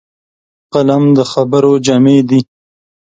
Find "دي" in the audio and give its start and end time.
2.29-2.39